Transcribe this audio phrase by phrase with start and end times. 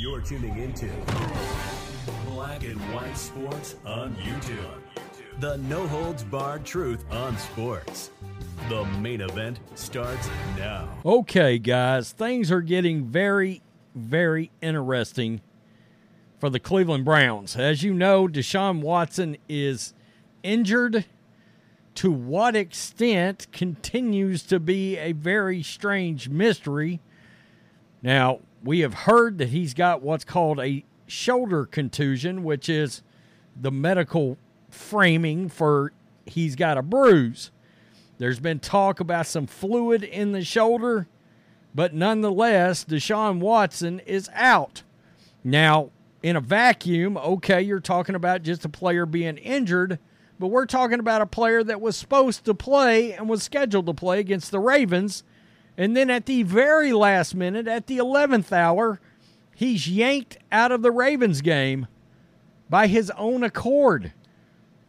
[0.00, 0.88] You're tuning into
[2.26, 4.78] Black and White Sports on YouTube.
[5.40, 8.12] The no holds barred truth on sports.
[8.68, 10.88] The main event starts now.
[11.04, 13.60] Okay, guys, things are getting very,
[13.92, 15.40] very interesting
[16.38, 17.56] for the Cleveland Browns.
[17.56, 19.94] As you know, Deshaun Watson is
[20.44, 21.06] injured.
[21.96, 27.00] To what extent continues to be a very strange mystery.
[28.00, 33.02] Now, we have heard that he's got what's called a shoulder contusion, which is
[33.60, 34.38] the medical
[34.70, 35.92] framing for
[36.26, 37.50] he's got a bruise.
[38.18, 41.06] There's been talk about some fluid in the shoulder,
[41.74, 44.82] but nonetheless, Deshaun Watson is out.
[45.44, 45.90] Now,
[46.22, 50.00] in a vacuum, okay, you're talking about just a player being injured,
[50.38, 53.94] but we're talking about a player that was supposed to play and was scheduled to
[53.94, 55.22] play against the Ravens.
[55.78, 59.00] And then at the very last minute, at the 11th hour,
[59.54, 61.86] he's yanked out of the Ravens game
[62.68, 64.12] by his own accord.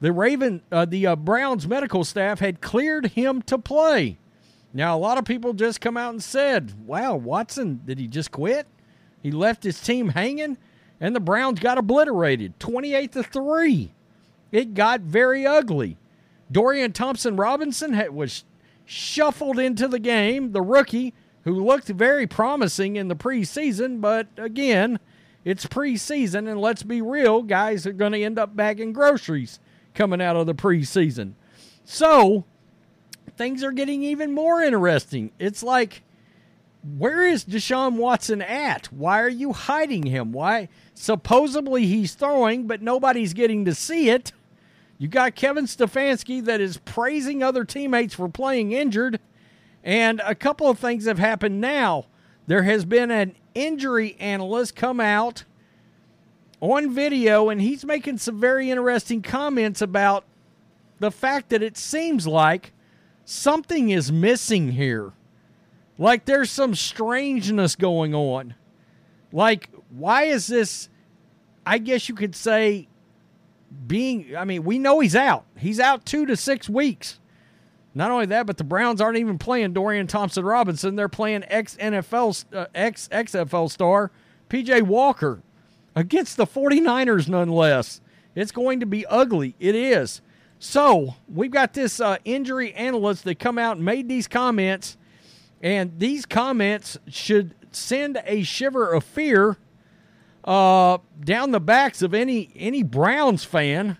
[0.00, 4.16] The Raven, uh, the uh, Browns medical staff had cleared him to play.
[4.72, 8.30] Now, a lot of people just come out and said, "Wow, Watson, did he just
[8.30, 8.66] quit?
[9.22, 10.56] He left his team hanging,
[11.00, 13.92] and the Browns got obliterated, twenty-eight to three.
[14.52, 15.96] It got very ugly.
[16.50, 18.44] Dorian Thompson Robinson was
[18.88, 20.52] shuffled into the game.
[20.52, 21.12] The rookie
[21.44, 24.98] who looked very promising in the preseason, but again,
[25.44, 29.60] it's preseason, and let's be real, guys are going to end up bagging groceries
[29.94, 31.34] coming out of the preseason.
[31.84, 32.44] So
[33.36, 35.32] things are getting even more interesting.
[35.38, 36.02] It's like,
[36.96, 38.86] where is Deshaun Watson at?
[38.86, 40.32] Why are you hiding him?
[40.32, 40.68] Why?
[40.94, 44.32] Supposedly he's throwing, but nobody's getting to see it.
[44.98, 49.20] You got Kevin Stefanski that is praising other teammates for playing injured.
[49.84, 52.06] And a couple of things have happened now.
[52.48, 55.44] There has been an injury analyst come out
[56.60, 60.24] on video, and he's making some very interesting comments about
[60.98, 62.72] the fact that it seems like
[63.24, 65.12] something is missing here.
[65.96, 68.54] Like there's some strangeness going on.
[69.32, 70.88] Like, why is this?
[71.64, 72.88] I guess you could say,
[73.86, 75.44] being, I mean, we know he's out.
[75.56, 77.18] He's out two to six weeks.
[77.94, 80.94] Not only that, but the Browns aren't even playing Dorian Thompson Robinson.
[80.94, 84.12] They're playing ex NFL, uh, ex XFL star
[84.48, 85.42] PJ Walker
[85.96, 88.00] against the 49ers, nonetheless.
[88.34, 89.56] It's going to be ugly.
[89.58, 90.20] It is.
[90.58, 94.96] So we've got this uh, injury analyst that come out and made these comments,
[95.60, 99.56] and these comments should send a shiver of fear
[100.44, 103.98] uh, down the backs of any any Browns fan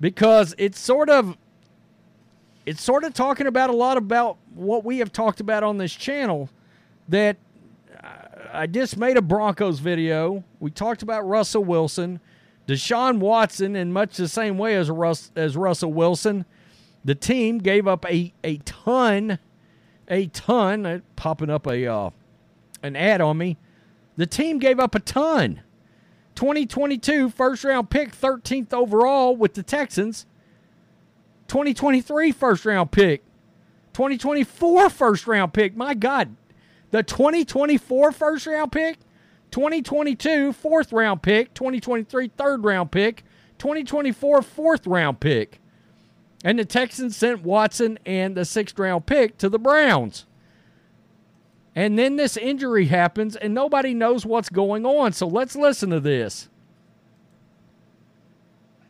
[0.00, 1.36] because it's sort of
[2.66, 5.92] it's sort of talking about a lot about what we have talked about on this
[5.92, 6.48] channel
[7.08, 7.36] that
[8.52, 10.44] I just made a Broncos video.
[10.60, 12.20] We talked about Russell Wilson,
[12.66, 16.44] Deshaun Watson, in much the same way as Russ, as Russell Wilson.
[17.04, 19.38] The team gave up a a ton,
[20.08, 20.86] a ton.
[20.86, 22.10] Uh, popping up a uh,
[22.82, 23.56] an ad on me.
[24.16, 25.62] The team gave up a ton.
[26.34, 30.26] 2022 first round pick, 13th overall with the Texans.
[31.48, 33.22] 2023 first round pick.
[33.92, 35.76] 2024 first round pick.
[35.76, 36.34] My God,
[36.90, 38.98] the 2024 first round pick,
[39.50, 43.24] 2022 fourth round pick, 2023 third round pick,
[43.58, 45.60] 2024 fourth round pick.
[46.44, 50.26] And the Texans sent Watson and the sixth round pick to the Browns.
[51.74, 55.12] And then this injury happens, and nobody knows what's going on.
[55.12, 56.48] So let's listen to this.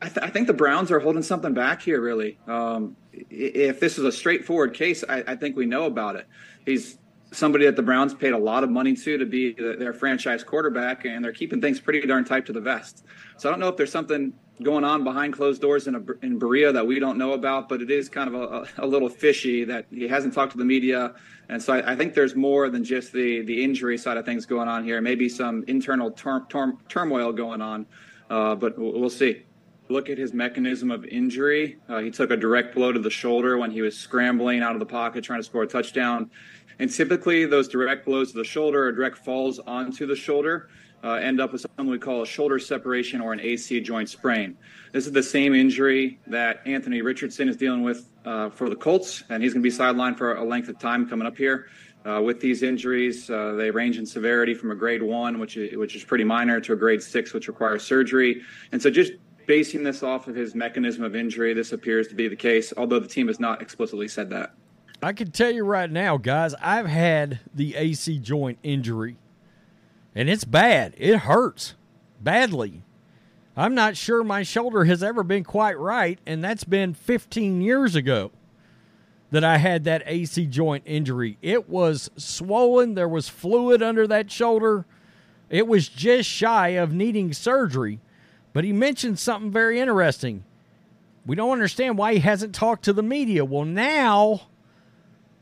[0.00, 2.38] I, th- I think the Browns are holding something back here, really.
[2.48, 2.96] Um,
[3.30, 6.26] if this is a straightforward case, I, I think we know about it.
[6.66, 6.98] He's
[7.32, 10.44] somebody that the Browns paid a lot of money to to be the, their franchise
[10.44, 13.04] quarterback, and they're keeping things pretty darn tight to the vest.
[13.36, 14.32] So I don't know if there's something
[14.62, 17.82] going on behind closed doors in, a, in Berea that we don't know about, but
[17.82, 21.14] it is kind of a, a, little fishy that he hasn't talked to the media.
[21.48, 24.46] And so I, I, think there's more than just the, the injury side of things
[24.46, 25.00] going on here.
[25.00, 27.86] Maybe some internal tur- tur- turmoil going on,
[28.30, 29.42] uh, but we'll see.
[29.92, 31.76] Look at his mechanism of injury.
[31.86, 34.80] Uh, he took a direct blow to the shoulder when he was scrambling out of
[34.80, 36.30] the pocket trying to score a touchdown.
[36.78, 40.70] And typically, those direct blows to the shoulder or direct falls onto the shoulder
[41.04, 44.56] uh, end up with something we call a shoulder separation or an AC joint sprain.
[44.92, 49.24] This is the same injury that Anthony Richardson is dealing with uh, for the Colts,
[49.28, 51.66] and he's going to be sidelined for a length of time coming up here.
[52.04, 55.76] Uh, with these injuries, uh, they range in severity from a grade one, which is,
[55.76, 58.42] which is pretty minor, to a grade six, which requires surgery.
[58.72, 59.12] And so, just
[59.46, 62.98] basing this off of his mechanism of injury, this appears to be the case, although
[62.98, 64.54] the team has not explicitly said that.
[65.02, 69.16] I can tell you right now, guys, I've had the AC joint injury,
[70.14, 70.94] and it's bad.
[70.96, 71.74] It hurts
[72.20, 72.82] badly.
[73.56, 77.94] I'm not sure my shoulder has ever been quite right, and that's been 15 years
[77.94, 78.30] ago
[79.32, 81.38] that I had that AC joint injury.
[81.42, 84.86] It was swollen, there was fluid under that shoulder.
[85.50, 88.00] It was just shy of needing surgery.
[88.52, 90.44] But he mentioned something very interesting.
[91.24, 93.44] We don't understand why he hasn't talked to the media.
[93.44, 94.48] Well, now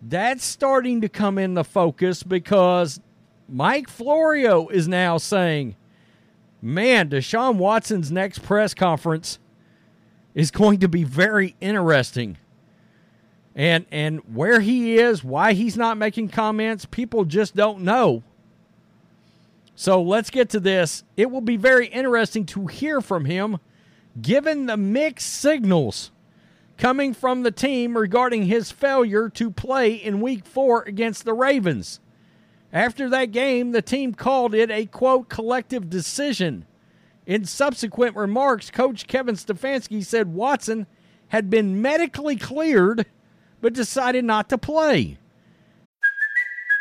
[0.02, 3.00] that's starting to come in the focus because
[3.48, 5.76] Mike Florio is now saying,
[6.62, 9.38] man, Deshaun Watson's next press conference
[10.34, 12.36] is going to be very interesting.
[13.54, 18.22] And and where he is, why he's not making comments, people just don't know.
[19.80, 21.04] So let's get to this.
[21.16, 23.60] It will be very interesting to hear from him
[24.20, 26.10] given the mixed signals
[26.76, 31.98] coming from the team regarding his failure to play in week 4 against the Ravens.
[32.74, 36.66] After that game, the team called it a quote collective decision.
[37.24, 40.86] In subsequent remarks, coach Kevin Stefanski said Watson
[41.28, 43.06] had been medically cleared
[43.62, 45.16] but decided not to play.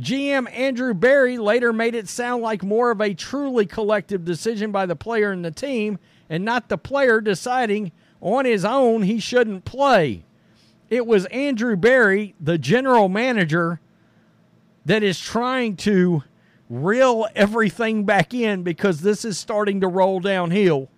[0.00, 4.86] GM Andrew Berry later made it sound like more of a truly collective decision by
[4.86, 5.98] the player and the team,
[6.30, 10.24] and not the player deciding on his own he shouldn't play.
[10.88, 13.80] It was Andrew Berry, the general manager,
[14.86, 16.24] that is trying to
[16.70, 20.88] reel everything back in because this is starting to roll downhill.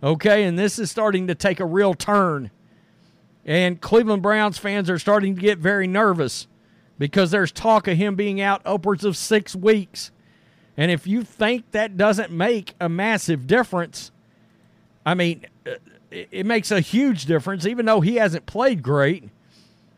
[0.00, 2.52] Okay, and this is starting to take a real turn.
[3.44, 6.46] And Cleveland Browns fans are starting to get very nervous
[6.98, 10.10] because there's talk of him being out upwards of six weeks.
[10.76, 14.10] And if you think that doesn't make a massive difference,
[15.04, 15.72] I mean, uh,
[16.10, 19.28] it makes a huge difference, even though he hasn't played great.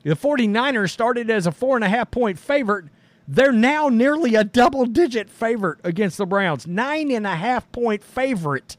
[0.03, 2.87] The 49ers started as a four and a half point favorite.
[3.29, 6.67] They're now nearly a double digit favorite against the Browns.
[6.67, 8.77] Nine and a half point favorite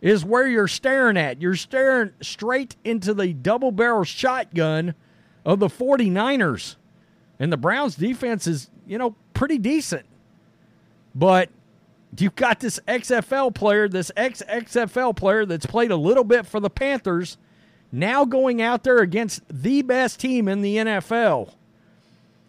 [0.00, 1.42] is where you're staring at.
[1.42, 4.94] You're staring straight into the double barrel shotgun
[5.44, 6.76] of the 49ers.
[7.40, 10.04] And the Browns defense is, you know, pretty decent.
[11.14, 11.48] But
[12.16, 16.60] you've got this XFL player, this ex XFL player that's played a little bit for
[16.60, 17.38] the Panthers,
[17.90, 21.54] now going out there against the best team in the NFL.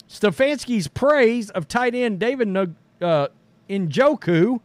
[0.09, 2.55] Stefanski's praise of tight end David
[3.01, 3.27] uh,
[3.69, 4.59] Njoku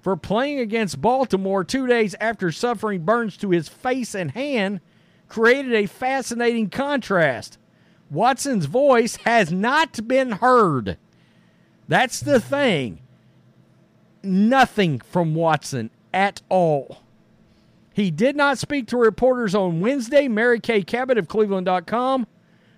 [0.00, 4.80] for playing against Baltimore two days after suffering burns to his face and hand
[5.28, 7.59] created a fascinating contrast.
[8.10, 10.98] Watson's voice has not been heard.
[11.88, 13.00] That's the thing.
[14.22, 17.02] Nothing from Watson at all.
[17.92, 20.28] He did not speak to reporters on Wednesday.
[20.28, 22.26] Mary Kay Cabot of Cleveland.com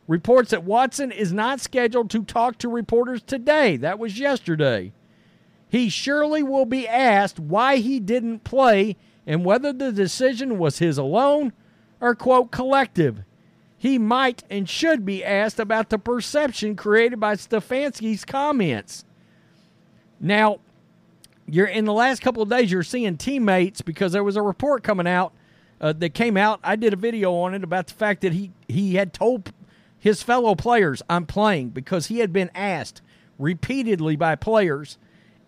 [0.07, 3.77] reports that Watson is not scheduled to talk to reporters today.
[3.77, 4.93] That was yesterday.
[5.69, 8.97] He surely will be asked why he didn't play
[9.27, 11.53] and whether the decision was his alone
[12.01, 13.25] or, quote, collective
[13.83, 19.05] he might and should be asked about the perception created by Stefanski's comments.
[20.21, 20.61] Now,
[21.49, 24.85] you're in the last couple of days, you're seeing teammates because there was a report
[24.85, 25.33] coming out
[25.81, 26.61] uh, that came out.
[26.63, 29.53] I did a video on it about the fact that he he had told
[29.99, 33.03] his fellow players, "I'm playing," because he had been asked
[33.37, 34.97] repeatedly by players,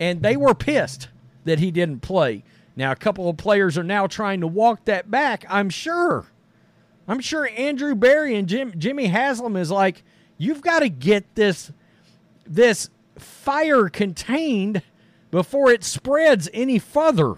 [0.01, 1.07] and they were pissed
[1.45, 2.43] that he didn't play.
[2.75, 5.45] Now, a couple of players are now trying to walk that back.
[5.49, 6.27] I'm sure.
[7.07, 10.03] I'm sure Andrew Berry and Jim, Jimmy Haslam is like,
[10.39, 11.73] you've got to get this
[12.47, 14.83] this fire contained
[15.31, 17.37] before it spreads any further.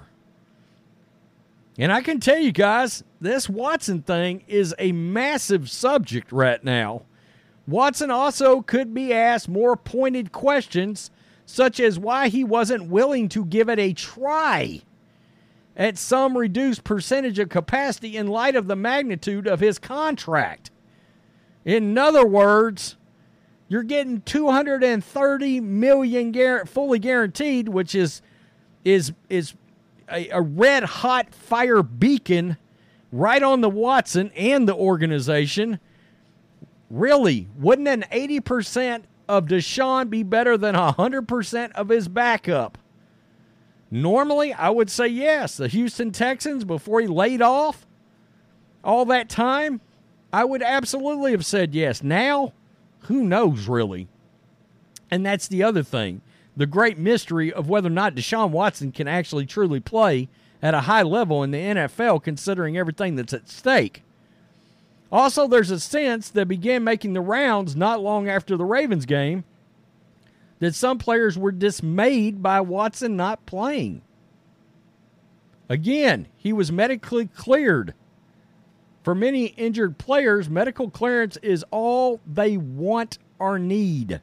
[1.79, 7.03] And I can tell you guys, this Watson thing is a massive subject right now.
[7.69, 11.11] Watson also could be asked more pointed questions
[11.45, 14.83] such as why he wasn't willing to give it a try
[15.77, 20.71] at some reduced percentage of capacity in light of the magnitude of his contract.
[21.65, 22.97] In other words,
[23.69, 28.23] you're getting 230 million fully guaranteed, which is
[28.85, 29.55] is is
[30.11, 32.57] a, a red hot fire beacon
[33.11, 35.81] right on the Watson and the organization.
[36.89, 42.79] Really, wouldn't an 80% of Deshaun be better than 100% of his backup?
[43.97, 45.57] Normally, I would say yes.
[45.57, 47.87] The Houston Texans, before he laid off
[48.85, 49.81] all that time,
[50.31, 52.03] I would absolutely have said yes.
[52.03, 52.53] Now,
[53.01, 54.09] who knows really?
[55.11, 56.21] And that's the other thing
[56.55, 60.29] the great mystery of whether or not Deshaun Watson can actually truly play
[60.61, 64.03] at a high level in the NFL, considering everything that's at stake.
[65.11, 69.45] Also, there's a sense that began making the rounds not long after the Ravens game
[70.59, 74.03] that some players were dismayed by Watson not playing.
[75.69, 77.95] Again, he was medically cleared.
[79.03, 84.21] For many injured players, medical clearance is all they want or need.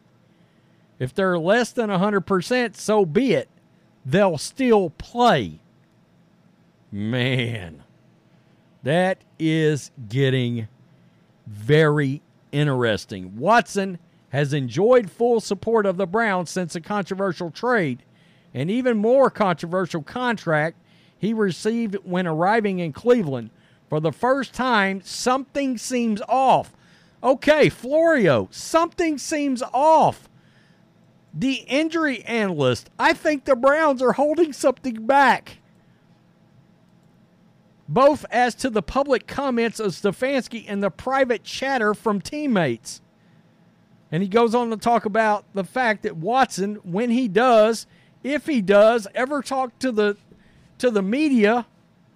[1.00, 3.50] If they're less than 100%, so be it.
[4.06, 5.60] They'll still play.
[6.92, 7.84] Man,
[8.84, 10.68] that is getting
[11.48, 12.22] very
[12.52, 13.38] interesting.
[13.38, 14.00] Watson
[14.34, 18.04] has enjoyed full support of the Browns since a controversial trade,
[18.52, 20.76] and even more controversial contract
[21.16, 23.52] he received when arriving in Cleveland.
[23.88, 26.74] For the first time, something seems off.
[27.24, 30.28] Okay, Florio, something seems off.
[31.32, 35.60] The injury analyst, I think the Browns are holding something back.
[37.88, 43.03] Both as to the public comments of Stefanski and the private chatter from teammates.
[44.14, 47.88] And he goes on to talk about the fact that Watson, when he does,
[48.24, 50.18] if he does, ever talk to the
[50.78, 51.66] to the media,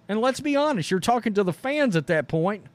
[0.08, 2.66] and let's be honest, you're talking to the fans at that point.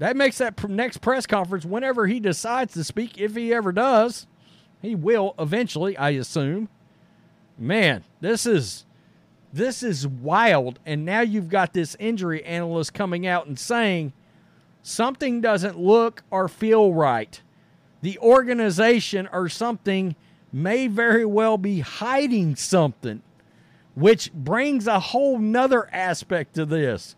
[0.00, 4.26] That makes that next press conference whenever he decides to speak, if he ever does.
[4.82, 6.68] He will eventually, I assume.
[7.56, 8.86] Man, this is
[9.52, 10.80] this is wild.
[10.84, 14.14] And now you've got this injury analyst coming out and saying
[14.82, 17.40] something doesn't look or feel right.
[18.02, 20.16] The organization or something
[20.52, 23.22] may very well be hiding something,
[23.94, 27.16] which brings a whole nother aspect to this.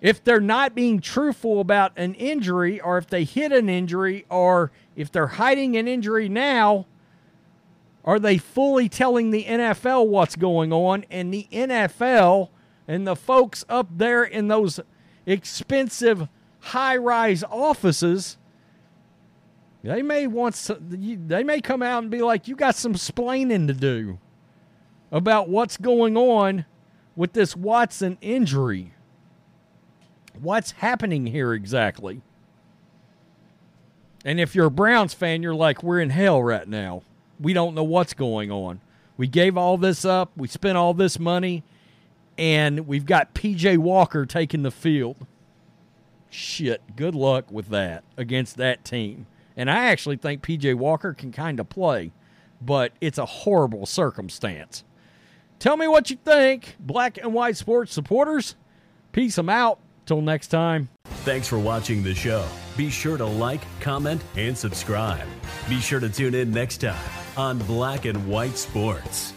[0.00, 4.70] If they're not being truthful about an injury, or if they hit an injury, or
[4.96, 6.86] if they're hiding an injury now,
[8.04, 11.06] are they fully telling the NFL what's going on?
[11.10, 12.50] And the NFL
[12.86, 14.78] and the folks up there in those
[15.24, 16.28] expensive
[16.60, 18.36] high rise offices,
[19.84, 23.66] they may want some, they may come out and be like, you got some splaining
[23.66, 24.18] to do
[25.12, 26.64] about what's going on
[27.14, 28.94] with this Watson injury.
[30.40, 32.22] What's happening here exactly?
[34.24, 37.02] And if you're a Browns fan, you're like, we're in hell right now.
[37.38, 38.80] We don't know what's going on.
[39.16, 41.62] We gave all this up, we spent all this money,
[42.36, 45.26] and we've got PJ Walker taking the field.
[46.30, 49.26] Shit, good luck with that against that team.
[49.56, 52.12] And I actually think PJ Walker can kind of play,
[52.60, 54.84] but it's a horrible circumstance.
[55.58, 58.56] Tell me what you think, black and white sports supporters.
[59.12, 59.78] Peace them out.
[60.06, 60.90] Till next time.
[61.24, 62.46] Thanks for watching the show.
[62.76, 65.26] Be sure to like, comment, and subscribe.
[65.68, 69.32] Be sure to tune in next time on Black and White Sports.